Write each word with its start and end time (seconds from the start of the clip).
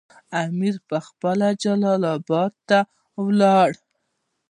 امیر 0.43 0.75
پخپله 0.89 1.49
جلال 1.63 2.03
اباد 2.15 2.53
ته 2.67 2.79
ولاړ. 3.23 3.69